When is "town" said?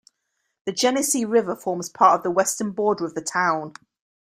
3.21-3.73